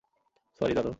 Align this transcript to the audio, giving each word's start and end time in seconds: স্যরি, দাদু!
স্যরি, 0.61 0.73
দাদু! 0.73 0.89